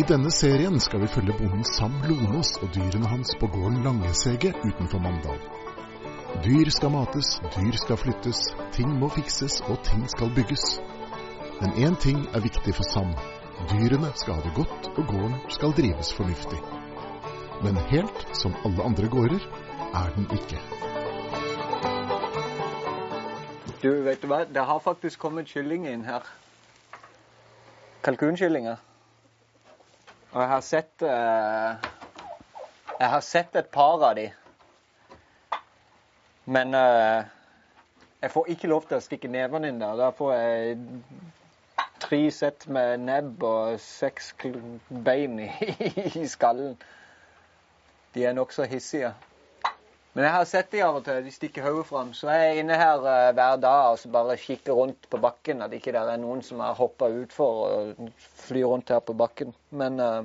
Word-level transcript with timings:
I 0.00 0.04
denne 0.08 0.30
serien 0.32 0.78
skal 0.80 1.02
vi 1.02 1.08
følge 1.12 1.34
bonden 1.36 1.64
Sam 1.66 1.92
Lonås 2.08 2.54
og 2.62 2.70
dyrene 2.72 3.08
hans 3.10 3.34
på 3.40 3.48
gården 3.52 3.82
Langesege 3.84 4.54
utenfor 4.64 5.02
Mandal. 5.04 5.36
Dyr 6.44 6.70
skal 6.72 6.92
mates, 6.94 7.34
dyr 7.56 7.76
skal 7.82 7.98
flyttes, 8.00 8.40
ting 8.72 8.94
må 9.02 9.10
fikses 9.12 9.58
og 9.66 9.76
ting 9.84 10.06
skal 10.08 10.32
bygges. 10.38 10.64
Men 11.60 11.76
én 11.84 12.00
ting 12.00 12.22
er 12.32 12.40
viktig 12.40 12.74
for 12.78 12.88
Sam. 12.94 13.12
Dyrene 13.74 14.14
skal 14.16 14.38
ha 14.38 14.46
det 14.46 14.54
godt, 14.56 14.88
og 14.96 15.04
gården 15.12 15.38
skal 15.52 15.76
drives 15.76 16.14
fornuftig. 16.16 16.60
Men 17.60 17.84
helt 17.92 18.26
som 18.32 18.56
alle 18.64 18.86
andre 18.88 19.08
gårder 19.08 19.48
er 20.00 20.12
den 20.16 20.30
ikke. 20.32 20.62
Du, 23.82 23.90
vet 24.08 24.22
du 24.22 24.32
hva? 24.32 24.46
Det 24.48 24.64
har 24.64 24.80
faktisk 24.80 25.20
kommet 25.20 25.52
kylling 25.52 25.90
inn 25.92 26.08
her. 26.08 26.24
Kalkunkyllinger. 28.06 28.80
Og 30.32 30.40
jeg 30.42 30.48
har 30.48 30.60
sett 30.62 31.02
eh, 31.02 31.88
Jeg 33.00 33.08
har 33.14 33.20
sett 33.26 33.56
et 33.56 33.70
par 33.74 34.02
av 34.06 34.14
de. 34.18 34.28
Men 36.46 36.74
eh, 36.74 37.24
jeg 38.20 38.30
får 38.30 38.50
ikke 38.54 38.70
lov 38.70 38.86
til 38.86 38.98
å 38.98 39.02
stikke 39.02 39.30
nevene 39.32 39.72
inn 39.72 39.80
der. 39.82 39.96
Da 39.98 40.10
får 40.14 40.34
jeg 40.36 40.78
tre 42.00 42.20
sett 42.34 42.66
med 42.68 43.02
nebb 43.08 43.42
og 43.46 43.80
seks 43.82 44.32
bein 45.06 45.38
i, 45.42 45.50
i 46.22 46.26
skallen. 46.28 46.76
De 48.14 48.26
er 48.26 48.36
nokså 48.36 48.68
hissige. 48.70 49.14
Men 50.12 50.24
jeg 50.26 50.34
har 50.34 50.48
sett 50.50 50.72
de 50.72 50.82
av 50.82 50.96
og 50.98 51.04
til. 51.06 51.20
De 51.22 51.30
stikker 51.30 51.66
hodet 51.68 51.86
fram. 51.86 52.10
Så 52.18 52.32
jeg 52.32 52.48
er 52.48 52.60
inne 52.64 52.78
her 52.80 53.04
uh, 53.04 53.30
hver 53.36 53.60
dag 53.62 53.92
og 53.92 54.00
så 54.00 54.10
bare 54.10 54.38
kikker 54.40 54.74
rundt 54.74 55.06
på 55.10 55.20
bakken. 55.22 55.62
At 55.62 55.76
ikke 55.76 55.94
det 55.94 56.02
er 56.02 56.18
noen 56.22 56.42
som 56.42 56.62
har 56.64 56.78
hoppa 56.78 57.08
utfor 57.22 57.64
og 57.68 58.10
flyr 58.48 58.66
rundt 58.72 58.90
her 58.90 59.04
på 59.06 59.14
bakken. 59.14 59.54
Men 59.70 60.02
uh, 60.02 60.24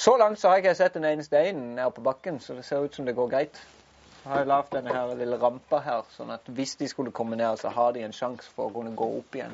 så 0.00 0.16
langt 0.16 0.40
så 0.40 0.48
har 0.48 0.56
jeg 0.56 0.64
ikke 0.64 0.74
sett 0.78 0.94
en 0.96 1.04
eneste 1.04 1.42
en 1.50 1.58
nede 1.74 1.90
på 1.92 2.00
bakken, 2.00 2.38
så 2.40 2.54
det 2.56 2.64
ser 2.64 2.86
ut 2.86 2.94
som 2.94 3.04
det 3.04 3.12
går 3.18 3.28
greit. 3.28 3.58
Så 4.22 4.28
har 4.28 4.38
jeg 4.38 4.48
lagd 4.48 4.70
denne 4.72 4.94
her 4.94 5.10
lille 5.18 5.36
rampa 5.42 5.80
her, 5.84 6.06
sånn 6.14 6.32
at 6.32 6.46
hvis 6.56 6.72
de 6.80 6.88
skulle 6.88 7.12
komme 7.12 7.36
ned, 7.36 7.58
så 7.60 7.68
har 7.68 7.92
de 7.92 8.06
en 8.06 8.14
sjanse 8.16 8.48
for 8.54 8.70
å 8.70 8.72
kunne 8.72 8.94
gå 8.96 9.08
opp 9.18 9.36
igjen. 9.36 9.52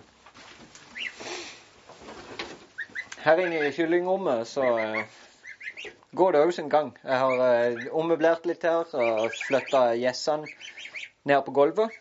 Her 3.25 3.43
inne 3.43 3.65
i 3.67 3.73
kyllingrommet 3.75 4.47
så 4.47 4.69
eh, 4.79 5.19
går 6.17 6.33
det 6.33 6.43
òg 6.47 6.53
sin 6.57 6.71
gang. 6.73 6.93
Jeg 7.05 7.19
har 7.21 7.43
eh, 7.47 7.87
ommøblert 7.93 8.47
litt 8.49 8.65
her 8.65 8.89
og 8.97 9.35
flytta 9.37 9.83
gjessene 10.01 10.49
ned 11.29 11.43
på 11.47 11.55
gulvet. 11.57 11.95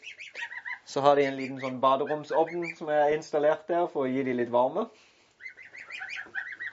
Så 0.85 1.01
har 1.01 1.17
de 1.17 1.25
en 1.25 1.37
liten 1.37 1.59
sånn 1.61 1.81
baderomsovn 1.81 2.67
som 2.77 2.91
jeg 2.93 3.01
har 3.01 3.15
installert 3.15 3.67
der 3.67 3.87
for 3.91 4.05
å 4.05 4.11
gi 4.11 4.23
dem 4.27 4.37
litt 4.39 4.53
varme. 4.53 4.85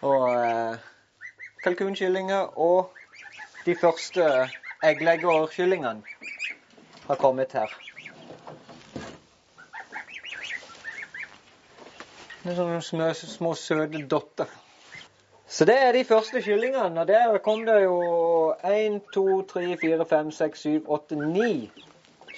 Og 0.06 0.26
eh, 0.30 0.82
kalkunkyllinger 1.64 2.58
og 2.60 2.92
de 3.64 3.76
første 3.78 4.26
eggleggerkyllingene 4.82 6.02
har 7.06 7.20
kommet 7.22 7.54
her. 7.56 7.70
Det 12.42 12.50
er 12.50 12.58
sånne 12.58 12.82
små, 12.82 13.12
små 13.14 13.54
søte 13.54 14.00
dotter. 14.10 14.50
Så 15.52 15.64
det 15.68 15.74
er 15.76 15.92
de 15.92 16.04
første 16.08 16.40
kyllingene. 16.42 17.00
Og 17.00 17.08
der 17.08 17.38
kom 17.44 17.66
det 17.66 17.82
jo 17.84 17.96
1, 18.64 19.00
2, 19.14 19.42
3, 19.42 19.76
4, 19.76 20.06
5, 20.08 20.30
6, 20.30 20.60
7, 20.60 20.84
8, 20.88 21.16
9 21.16 21.70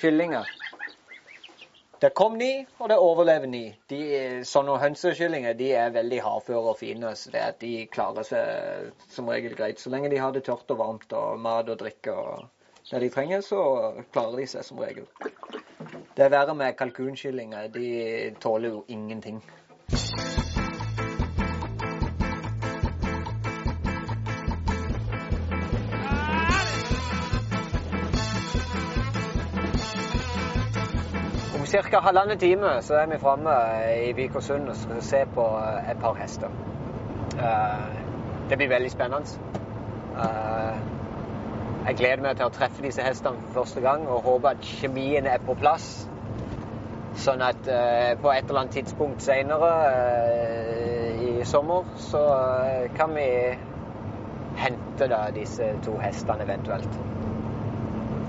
kyllinger. 0.00 0.50
Det 2.02 2.10
kom 2.14 2.34
ni, 2.36 2.66
og 2.78 2.88
det 2.88 2.96
overlever 2.98 3.46
ni. 3.46 3.62
De, 3.90 4.00
sånne 4.44 4.74
hønsekyllinger 4.82 5.54
de 5.56 5.70
er 5.78 5.94
veldig 5.94 6.18
hardføre 6.26 6.74
og 6.74 6.76
fine, 6.80 7.14
så 7.16 7.30
det 7.30 7.44
at 7.52 7.60
de 7.62 7.86
klarer 7.86 8.26
seg 8.26 9.06
som 9.14 9.30
regel 9.30 9.54
greit. 9.56 9.80
Så 9.80 9.94
lenge 9.94 10.10
de 10.10 10.18
har 10.18 10.34
det 10.34 10.42
tørt 10.44 10.74
og 10.74 10.82
varmt 10.82 11.14
og 11.14 11.38
mat 11.40 11.70
og 11.70 11.78
drikke 11.80 12.12
og 12.12 12.50
det 12.90 13.00
de 13.00 13.08
trenger, 13.14 13.40
så 13.40 13.62
klarer 14.12 14.42
de 14.42 14.50
seg 14.50 14.66
som 14.66 14.82
regel. 14.82 15.06
Det 16.18 16.26
er 16.26 16.34
verre 16.34 16.58
med 16.58 16.76
kalkunkyllinger. 16.76 17.70
De 17.72 18.34
tåler 18.42 18.74
jo 18.74 18.84
ingenting. 18.88 19.40
Ca. 31.82 32.00
halvannen 32.00 32.38
time 32.38 32.82
så 32.82 32.94
er 32.94 33.06
vi 33.06 33.18
framme 33.18 33.50
i 34.06 34.12
Vikersund 34.12 34.68
og 34.68 34.76
skal 34.76 35.02
se 35.02 35.24
på 35.34 35.46
et 35.90 35.98
par 36.00 36.14
hester. 36.14 36.48
Eh, 37.38 38.00
Det 38.50 38.58
blir 38.58 38.68
veldig 38.68 38.90
spennende. 38.90 39.26
Eh, 40.18 40.76
Jeg 41.86 41.96
gleder 41.96 42.22
meg 42.22 42.36
til 42.36 42.46
å 42.46 42.48
treffe 42.48 42.82
disse 42.82 43.02
hestene 43.02 43.36
for 43.46 43.60
første 43.60 43.80
gang 43.80 44.08
og 44.08 44.22
håper 44.22 44.48
at 44.48 44.60
kjemien 44.62 45.26
er 45.26 45.38
på 45.46 45.54
plass. 45.54 46.08
Sånn 47.14 47.42
at 47.42 47.68
eh, 47.68 48.14
på 48.22 48.30
et 48.30 48.48
eller 48.48 48.60
annet 48.60 48.72
tidspunkt 48.72 49.22
senere 49.22 49.72
i 51.20 51.44
sommer 51.44 51.84
så 51.96 52.22
eh, 52.38 52.88
kan 52.96 53.14
vi 53.14 53.28
hente 54.56 55.08
da 55.10 55.26
disse 55.34 55.74
to 55.84 55.98
hestene 55.98 56.42
eventuelt. 56.42 56.88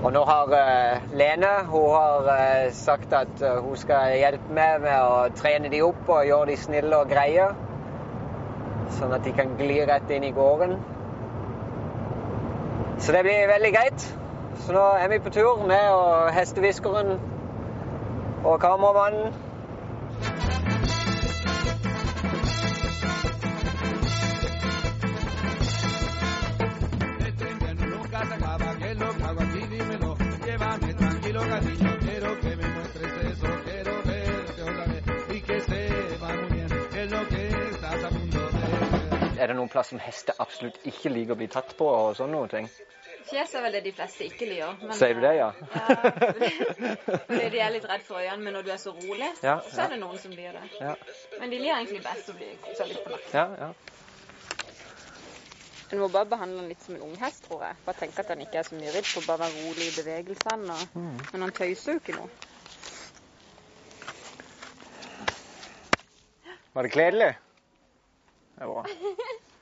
Og 0.04 0.12
nå 0.12 0.22
har 0.28 0.52
eh, 0.54 1.04
Lene 1.16 1.52
hun 1.70 1.86
har 1.94 2.26
eh, 2.32 2.72
sagt 2.76 3.12
at 3.16 3.40
eh, 3.42 3.60
hun 3.64 3.76
skal 3.80 4.12
hjelpe 4.20 4.52
meg 4.52 4.82
med 4.84 4.98
å 5.00 5.22
trene 5.38 5.70
de 5.72 5.80
opp 5.86 6.10
og 6.12 6.26
gjøre 6.28 6.50
de 6.50 6.58
snille 6.60 7.00
og 7.00 7.08
greie. 7.10 7.48
Sånn 8.98 9.14
at 9.16 9.24
de 9.24 9.32
kan 9.36 9.56
gli 9.58 9.80
rett 9.88 10.12
inn 10.12 10.28
i 10.28 10.34
gården. 10.36 10.76
Så 13.00 13.16
det 13.16 13.24
blir 13.26 13.48
veldig 13.48 13.72
greit. 13.72 14.06
Så 14.66 14.76
nå 14.76 14.84
er 15.00 15.08
vi 15.12 15.20
på 15.24 15.32
tur 15.32 15.64
med 15.68 15.90
og 15.96 16.30
hestehviskeren 16.36 17.16
og 18.44 18.60
kameramannen. 18.60 19.34
Noen 39.66 39.72
plass 39.74 39.88
som 39.90 39.98
hester 39.98 40.34
absolutt 40.42 40.78
ikke 40.86 41.10
liker 41.10 41.34
å 41.34 41.40
bli 41.40 41.48
tatt 41.50 41.72
på 41.78 41.86
og 41.90 42.14
sånne 42.16 42.36
noen 42.38 42.50
ting? 42.52 42.68
Fjes 43.26 43.54
er 43.58 43.62
vel 43.64 43.72
det 43.74 43.80
de 43.82 43.92
fleste 43.96 44.22
ikke 44.28 44.46
liker. 44.46 44.76
men- 44.82 44.94
Sier 44.94 45.14
du 45.14 45.20
det, 45.20 45.32
ja? 45.34 45.48
Ja, 45.74 45.86
fordi 47.26 47.48
de 47.50 47.58
er 47.58 47.70
litt 47.74 47.88
redd 47.90 48.04
for 48.06 48.20
øynene, 48.22 48.42
men 48.44 48.54
når 48.54 48.62
du 48.62 48.70
er 48.70 48.78
så 48.78 48.92
rolig, 48.94 49.30
Ja, 49.42 49.56
så 49.66 49.82
er 49.82 49.88
det 49.94 49.98
noen 49.98 50.18
som 50.22 50.30
blir 50.30 50.52
det. 50.54 50.62
Ja, 50.80 50.94
Men 51.40 51.50
de 51.50 51.58
liker 51.58 51.80
egentlig 51.80 52.02
best 52.04 52.30
å 52.30 52.36
bli 52.38 52.52
kosa 52.62 52.86
litt 52.86 53.02
på 53.04 53.10
nakken. 53.10 53.34
ja. 53.34 53.46
ja. 53.66 53.72
En 55.92 56.00
må 56.02 56.08
bare 56.10 56.26
behandle 56.26 56.58
den 56.64 56.68
litt 56.72 56.82
som 56.82 56.96
en 56.96 57.02
unghest, 57.06 57.44
tror 57.46 57.60
jeg. 57.62 57.76
Bare 57.86 57.94
tenke 58.00 58.18
at 58.18 58.28
den 58.32 58.40
ikke 58.42 58.58
er 58.58 58.66
så 58.66 58.74
mye 58.74 58.90
ridd, 58.90 59.06
for 59.06 59.22
bare 59.28 59.44
være 59.46 59.60
rolig 59.68 59.84
i 59.86 59.92
bevegelsene. 59.94 60.74
Og... 60.74 61.20
Men 61.32 61.44
han 61.46 61.52
tøyser 61.54 61.92
jo 61.94 62.00
ikke 62.00 62.16
noe. 62.16 62.26
Var 66.74 66.82
det 66.82 66.90
kledelig? 66.96 67.30
Det 68.58 68.66
var 68.66 68.90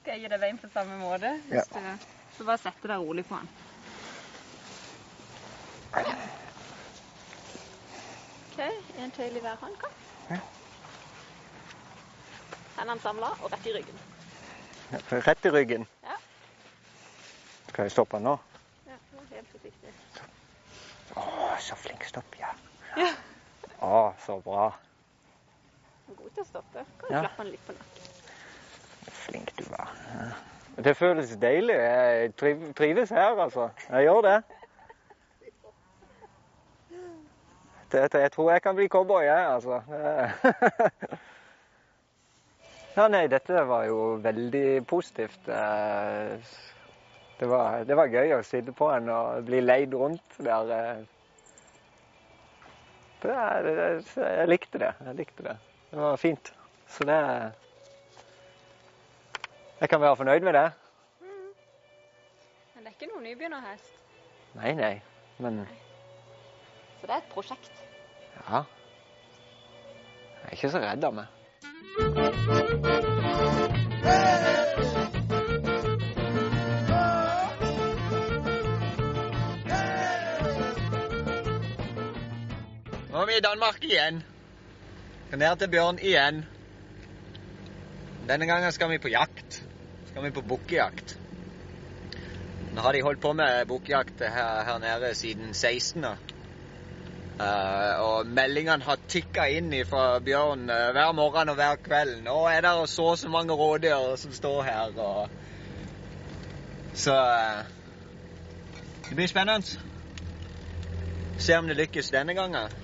Skal 0.00 0.12
jeg 0.14 0.20
gi 0.24 0.28
deg 0.32 0.40
veien 0.40 0.58
på 0.62 0.68
samme 0.72 0.98
måte? 1.02 1.30
Ja. 1.52 1.64
Du... 1.72 2.06
Så 2.38 2.44
bare 2.46 2.58
sette 2.62 2.86
deg 2.88 3.02
rolig 3.02 3.24
på 3.26 3.34
den. 3.38 3.48
OK, 8.52 8.60
en 9.02 9.10
tøyl 9.16 9.36
i 9.36 9.42
hver 9.42 9.56
hånd, 9.62 9.76
kom. 9.80 9.94
Ja. 10.30 10.38
Hendene 12.78 13.02
samla 13.02 13.28
og 13.42 13.50
rett 13.52 13.66
i 13.66 13.74
ryggen. 13.74 13.98
rett 15.26 15.46
i 15.46 15.52
ryggen. 15.54 15.86
Ja. 16.06 16.16
Skal 17.70 17.82
jeg 17.88 17.92
stoppe 17.96 18.20
nå? 18.22 18.36
Ja, 18.88 18.96
helt 19.34 19.50
forsiktig. 19.54 19.92
Å, 21.18 21.24
så 21.62 21.74
flink 21.78 22.02
stopp, 22.06 22.38
ja. 22.38 22.50
Ja. 22.98 23.10
Å, 23.82 24.14
så 24.24 24.38
bra. 24.46 24.68
God 26.08 26.30
til 26.34 26.42
å 26.42 26.46
stoppe. 26.48 26.84
Kan 27.00 27.08
du 27.08 27.14
Ja. 27.14 27.20
klappe 27.26 27.42
den 27.44 27.52
litt 27.56 27.66
på 27.66 27.72
nakken. 27.76 28.02
Flink 29.24 29.48
du 29.58 29.64
var. 29.72 29.88
Ja. 29.92 29.97
Det 30.84 30.94
føles 30.96 31.36
deilig. 31.42 31.74
Jeg 31.74 32.34
trives 32.76 33.10
her, 33.10 33.40
altså. 33.42 33.68
Jeg 33.90 34.02
gjør 34.02 34.20
det. 34.28 34.42
jeg 37.92 38.32
tror 38.32 38.50
jeg 38.52 38.62
kan 38.62 38.76
bli 38.76 38.88
cowboy, 38.88 39.22
jeg, 39.24 39.46
altså. 39.54 39.80
Ja, 42.98 43.04
nei, 43.06 43.28
dette 43.30 43.60
var 43.68 43.84
jo 43.86 44.16
veldig 44.18 44.86
positivt. 44.90 45.44
Det 47.38 47.46
var, 47.46 47.84
det 47.86 47.94
var 47.94 48.10
gøy 48.10 48.32
å 48.34 48.40
sitte 48.42 48.72
på 48.74 48.88
en 48.90 49.06
og 49.14 49.44
bli 49.46 49.60
leid 49.62 49.94
rundt 49.94 50.38
der. 50.42 51.04
jeg 53.22 54.48
likte 54.50 54.82
det. 54.82 54.90
Jeg 55.06 55.14
likte 55.20 55.46
det. 55.46 55.54
Det 55.92 56.00
var 56.00 56.18
fint. 56.18 56.52
Så 56.90 57.06
det 57.06 57.20
Jeg 59.80 59.88
kan 59.88 60.00
være 60.00 60.16
fornøyd 60.16 60.40
med 60.40 60.52
det. 60.52 60.70
Men 62.74 62.84
det 62.84 62.86
er 62.86 62.96
ikke 62.96 63.10
noen 63.12 63.22
nybegynnerhest. 63.26 63.92
Nei, 64.58 64.72
nei. 64.74 64.94
Men 65.38 65.60
Så 67.00 67.06
det 67.06 67.10
er 67.14 67.16
et 67.22 67.30
prosjekt. 67.32 67.72
ja. 68.50 68.62
Jeg 70.38 70.46
er 70.46 70.50
ikke 70.56 70.70
så 70.70 70.78
redd 70.78 71.04
av 71.04 71.14
meg. 71.14 72.38
Nå 83.10 83.22
er 83.22 83.26
vi 83.28 83.36
i 83.38 83.44
Danmark 83.44 83.84
igjen. 83.84 84.20
Ned 85.32 85.56
til 85.60 85.70
Bjørn 85.72 85.98
igjen. 86.02 86.42
Denne 88.28 88.46
gangen 88.48 88.72
skal 88.72 88.90
vi 88.92 88.98
på 89.00 89.10
jakt. 89.12 89.57
Skal 90.18 90.30
vi 90.30 90.34
på 90.34 90.42
bukkejakt. 90.42 91.18
Nå 92.74 92.80
har 92.82 92.92
de 92.92 93.02
holdt 93.02 93.20
på 93.22 93.30
med 93.38 93.66
bukkejakt 93.70 94.20
her, 94.20 94.64
her 94.66 94.78
nede 94.82 95.14
siden 95.14 95.54
16. 95.54 96.04
Uh, 96.04 98.00
og 98.02 98.26
meldingene 98.26 98.82
har 98.82 98.98
tikka 99.06 99.44
inn 99.54 99.70
fra 99.86 100.18
Bjørn 100.18 100.64
uh, 100.66 100.88
hver 100.96 101.12
morgen 101.14 101.52
og 101.52 101.54
hver 101.60 101.78
kveld. 101.84 102.16
Nå 102.24 102.34
er 102.50 102.66
det 102.66 102.72
så 102.90 103.04
og 103.12 103.18
så 103.20 103.30
mange 103.30 103.54
rådyr 103.54 104.16
som 104.18 104.32
står 104.34 104.62
her. 104.66 104.98
Og... 104.98 105.30
Så 106.94 107.14
uh, 107.14 107.62
det 109.06 109.14
blir 109.20 109.30
spennende. 109.30 109.78
Se 111.38 111.58
om 111.58 111.70
det 111.70 111.78
lykkes 111.78 112.10
denne 112.10 112.34
gangen. 112.34 112.74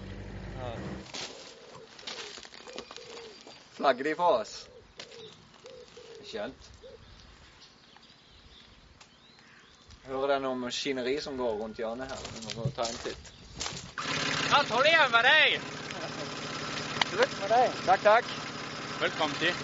Flagger 3.74 4.04
de 4.04 4.14
for 4.22 4.38
oss? 4.38 4.54
Skjønt. 6.30 6.63
Hører 10.04 10.34
det 10.34 10.40
noe 10.44 10.56
maskineri 10.60 11.14
som 11.24 11.36
går 11.40 11.54
rundt 11.62 11.78
hjørnet 11.80 12.10
her? 12.10 12.24
Vi 12.34 12.42
må 12.44 12.52
gå 12.56 12.66
og 12.68 12.74
ta 12.76 12.84
en 12.92 12.98
titt. 13.04 13.30
Ja, 14.52 14.60
igjen 14.60 15.14
med 15.14 15.24
deg. 15.24 15.54
Slutt 17.08 17.38
med 17.40 17.54
deg. 17.54 17.78
Takk, 17.86 18.04
takk. 18.04 18.34
Velkommen 19.00 19.36
til. 19.40 19.54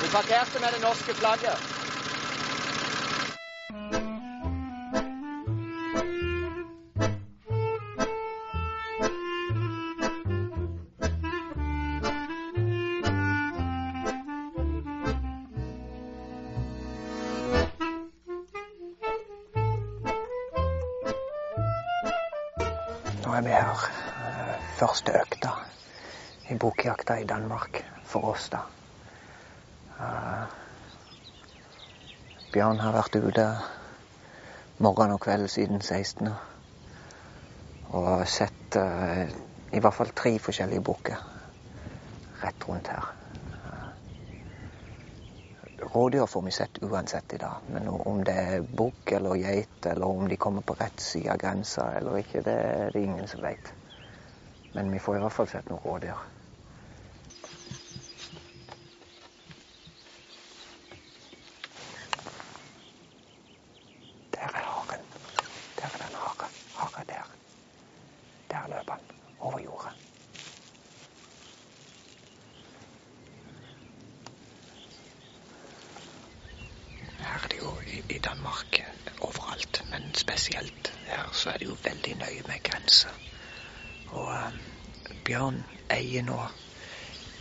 Du 0.00 0.06
parkerte 0.12 0.60
med 0.60 0.76
det 0.76 0.82
norske 0.84 1.16
flagget. 1.16 1.79
Er 23.40 23.44
vi 23.44 23.50
her. 23.50 23.84
eh, 24.20 24.56
Første 24.76 25.12
økta 25.12 25.50
i 26.50 26.54
bokjakta 26.54 27.14
i 27.20 27.24
Danmark 27.24 27.78
for 28.04 28.24
oss, 28.34 28.48
da. 28.52 28.58
Eh, 30.00 30.42
Bjørn 32.52 32.80
har 32.80 32.92
vært 32.92 33.16
ute 33.16 33.46
morgen 34.78 35.14
og 35.14 35.20
kveld 35.24 35.48
siden 35.48 35.80
16. 35.80 36.28
Og 37.96 38.28
sett 38.28 38.76
eh, 38.76 39.32
i 39.72 39.80
hvert 39.80 39.94
fall 39.94 40.12
tre 40.12 40.34
forskjellige 40.38 40.84
bukker 40.84 41.24
rett 42.44 42.68
rundt 42.68 42.92
her. 42.92 43.08
Rådyr 45.92 46.26
får 46.26 46.42
vi 46.42 46.50
sett 46.50 46.82
uansett 46.82 47.32
i 47.32 47.36
dag, 47.36 47.56
men 47.72 47.88
om 47.88 48.24
det 48.24 48.32
er 48.32 48.60
bukk 48.62 49.12
eller 49.12 49.34
geit, 49.34 49.86
eller 49.86 50.06
om 50.06 50.28
de 50.28 50.36
kommer 50.36 50.62
på 50.62 50.74
rett 50.78 51.00
side 51.00 51.32
av 51.32 51.38
grensa 51.42 51.88
eller 51.98 52.20
ikke, 52.22 52.42
det 52.46 52.54
er 52.54 52.90
det 52.94 53.02
ingen 53.02 53.26
som 53.28 53.42
vet. 53.42 53.72
Men 54.72 54.92
vi 54.92 54.98
får 55.02 55.16
i 55.16 55.20
hvert 55.24 55.34
fall 55.34 55.48
sett 55.50 55.70
noen 55.70 55.82
rådyr. 55.82 56.20
Der 64.36 64.46
er 64.46 64.68
haren. 64.70 65.02
Der 65.80 65.90
er 65.90 65.98
den 66.04 66.14
hare. 66.22 66.50
Hare 66.78 67.04
der. 67.08 67.34
Der 68.50 68.70
løp 68.76 68.90
han 68.94 69.10
over 69.40 69.58
jordet. 69.58 69.92
Her 77.20 77.44
er 77.44 77.48
det 77.48 77.58
jo 77.58 77.70
i, 78.10 78.18
Danmark 78.18 78.80
overalt, 79.20 79.82
men 79.90 80.14
spesielt 80.14 80.92
her 81.06 81.30
så 81.32 81.50
er 81.50 81.58
det 81.58 81.66
jo 81.66 81.76
veldig 81.84 82.14
nøye 82.22 82.42
med 82.46 82.62
grenser. 82.62 83.10
Og 84.08 84.32
eh, 84.34 84.52
Bjørn 85.24 85.62
eier 85.90 86.22
nå 86.26 86.38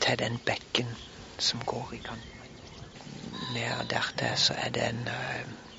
til 0.02 0.20
den 0.20 0.38
bekken 0.46 0.92
som 1.40 1.64
går 1.66 1.94
i 1.94 2.02
gang. 2.04 2.22
Ned 3.54 3.90
dertil 3.90 4.38
så 4.38 4.54
er 4.58 4.70
det 4.70 4.84
en 4.90 5.08
uh, 5.08 5.70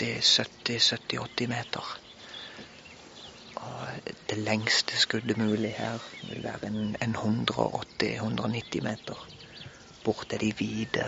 80-70-80 0.00 1.46
meter. 1.46 2.00
Og 3.56 3.88
det 4.30 4.38
lengste 4.38 4.96
skuddet 4.96 5.38
mulig 5.38 5.74
her 5.78 5.98
vil 6.22 6.42
være 6.42 6.66
en, 6.66 6.96
en 7.02 7.16
180-190 7.16 8.82
meter. 8.82 9.28
Bort 10.04 10.28
til 10.30 10.40
de 10.40 10.52
hvite 10.52 11.04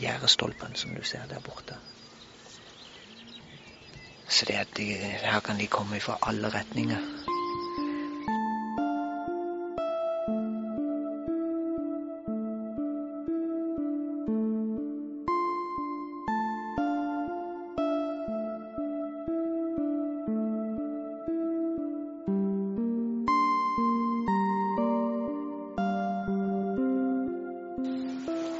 gjerdestolpene 0.00 0.76
som 0.76 0.94
du 0.96 1.02
ser 1.06 1.26
der 1.30 1.40
borte. 1.40 1.78
Så 4.28 4.46
det 4.48 4.54
at 4.54 4.76
de, 4.76 4.86
her 5.24 5.40
kan 5.40 5.60
de 5.60 5.66
komme 5.66 6.00
fra 6.00 6.18
alle 6.22 6.48
retninger. 6.48 6.98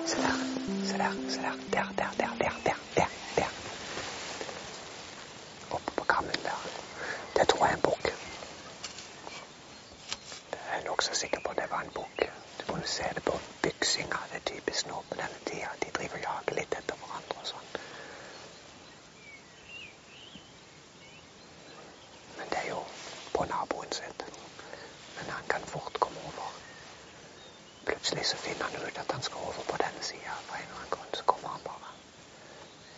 Se 0.05 0.17
der, 0.17 0.37
se 0.85 0.99
der, 0.99 1.13
se 1.29 1.41
der. 1.43 1.57
Der, 1.73 1.87
der, 1.99 2.11
der, 2.19 2.31
der, 2.39 2.53
der, 2.67 2.77
der. 2.97 3.09
der. 3.37 3.49
Oppe 5.71 5.93
på 5.97 6.05
kammen 6.05 6.35
der. 6.45 6.69
Det 7.37 7.49
tror 7.49 7.67
jeg 7.67 7.73
er 7.73 7.77
en 7.77 7.83
bukk. 7.83 8.07
Jeg 10.53 10.81
er 10.81 10.85
nokså 10.85 11.15
sikker 11.15 11.41
på 11.41 11.51
at 11.51 11.57
det 11.57 11.71
var 11.71 11.81
en 11.81 11.91
bukk. 11.95 12.33
Du 12.61 12.73
kunne 12.73 12.87
se 12.87 13.05
det 13.15 13.25
på 13.25 13.39
byksinga. 13.63 14.19
Det 14.31 14.37
er 14.37 14.45
typisk 14.55 14.87
nå 14.87 15.05
på 15.11 15.15
denne 15.17 15.39
tida. 15.47 15.69
De 15.83 15.91
driver 15.91 16.29
og 16.29 16.55
litt 16.59 16.75
etter 16.79 16.97
hverandre 17.01 17.39
og 17.41 17.47
sånn. 17.47 17.69
Men 22.39 22.47
det 22.51 22.59
er 22.65 22.69
jo 22.69 22.83
på 23.35 23.45
naboen 23.55 23.93
sitt. 23.93 24.27
Men 25.17 25.31
han 25.31 25.45
kan 25.49 25.65
fort 25.75 26.01
komme 26.01 26.21
over. 26.27 26.53
Plutselig 28.13 28.31
så 28.31 28.37
finner 28.37 28.65
han 28.65 28.89
ut 28.89 28.99
at 28.99 29.13
han 29.13 29.23
skal 29.23 29.37
over 29.41 29.63
på 29.69 29.77
denne 29.77 30.03
sida. 30.03 30.33
For 30.47 30.57
en 30.57 30.63
eller 30.63 30.77
annen 30.77 30.91
grunn 30.91 31.15
så 31.15 31.25
kommer 31.25 31.49
han 31.49 31.61
bare. 31.65 31.93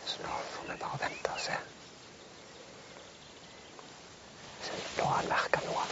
Så 0.05 0.23
nå 0.23 0.31
får 0.55 0.65
vi 0.71 0.75
bare 0.81 0.97
vente 1.03 1.31
og 1.31 1.39
se. 1.39 1.55
Så 4.65 4.71
nå 4.97 5.05
har 5.05 5.15
han 5.21 5.29
merka 5.29 5.61
noe. 5.67 5.85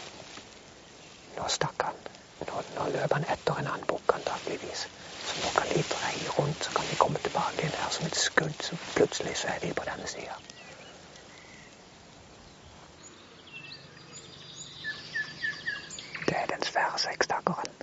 Nå 1.38 1.48
stakk 1.56 1.86
han. 1.88 2.02
Nå, 2.50 2.64
nå 2.76 2.90
løp 2.98 3.16
han 3.16 3.28
etter 3.36 3.62
en 3.62 3.70
annen 3.76 3.88
bukk 3.94 4.16
antakeligvis. 4.18 4.84
Så 5.24 5.40
nå 5.40 5.54
kan 5.56 5.72
de 5.72 5.86
dreie 5.96 6.36
rundt, 6.40 6.68
så 6.68 6.76
kan 6.76 6.92
de 6.92 7.00
komme 7.06 7.24
tilbake 7.24 7.64
igjen 7.64 7.80
her 7.80 7.96
som 8.00 8.12
et 8.12 8.20
skudd. 8.26 8.68
Så 8.68 8.82
plutselig 8.98 9.38
så 9.38 9.54
er 9.56 9.64
de 9.64 9.72
på 9.80 9.88
denne 9.88 10.12
sida. 10.18 10.36
Det 16.28 16.38
er 16.44 16.46
den 16.56 16.64
svære 16.74 17.00
sekstakkeren. 17.08 17.74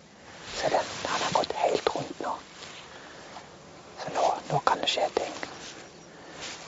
Se 0.60 0.68
den, 0.68 0.86
han 1.06 1.20
har 1.22 1.32
gått 1.32 1.52
helt 1.52 1.96
rundt 1.96 2.20
nå. 2.20 2.32
Så 4.02 4.10
nå, 4.50 4.58
kan 4.58 4.80
det 4.80 4.88
skje 4.88 5.08
ting. 5.16 5.34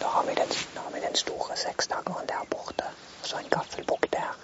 Nå 0.00 0.06
har 0.06 0.24
vi 0.26 0.34
den, 0.34 0.48
har 0.76 0.90
vi 0.94 1.00
den 1.00 1.14
store 1.14 1.56
seksdageren 1.56 2.28
der 2.28 2.44
borte, 2.50 2.90
og 3.20 3.26
så 3.28 3.38
en 3.38 3.50
gaffelbukk 3.50 4.06
der. 4.12 4.36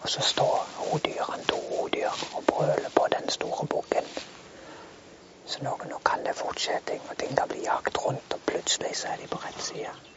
Og 0.00 0.08
så 0.08 0.20
står 0.20 0.68
hodyrene, 0.76 1.44
to 1.44 1.60
hodyr, 1.70 2.10
og 2.34 2.44
brøler 2.46 2.90
på 2.94 3.06
den 3.12 3.28
store 3.28 3.66
bukken. 3.66 4.06
Så 5.46 5.58
nå, 5.62 5.78
nå 5.90 5.98
kan 6.06 6.24
det 6.26 6.36
fort 6.36 6.60
skje 6.60 6.78
ting, 6.86 7.02
og 7.10 7.18
ting 7.18 7.36
kan 7.36 7.48
bli 7.48 7.64
jakt 7.64 7.98
rundt, 8.06 8.32
og 8.34 8.40
plutselig 8.46 8.96
så 8.96 9.08
er 9.08 9.16
de 9.16 9.26
på 9.26 9.42
rett 9.46 9.62
side. 9.62 10.09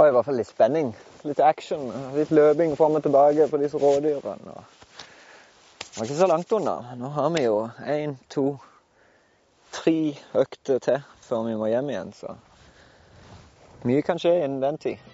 Var 0.00 0.08
i 0.08 0.12
hvert 0.16 0.24
fall 0.24 0.38
litt 0.40 0.48
spenning. 0.48 0.94
Litt 1.28 1.40
action. 1.44 1.90
Litt 2.16 2.30
løping 2.32 2.72
fram 2.78 2.96
og 2.96 3.02
tilbake 3.04 3.48
på 3.50 3.60
disse 3.60 3.80
rådyrene. 3.80 4.54
Det 5.82 5.98
var 5.98 6.06
ikke 6.06 6.20
så 6.22 6.28
langt 6.30 6.52
unna. 6.56 6.76
Nå 6.96 7.10
har 7.12 7.28
vi 7.34 7.42
jo 7.44 7.56
én, 7.84 8.14
to, 8.32 8.46
tre 9.74 10.16
økter 10.40 10.80
til 10.80 11.02
før 11.26 11.44
vi 11.50 11.58
må 11.60 11.68
hjem 11.68 11.90
igjen, 11.92 12.14
så 12.16 12.32
mye 13.86 14.02
kan 14.04 14.18
skje 14.20 14.32
innen 14.40 14.62
den 14.62 14.78
tid. 14.80 15.09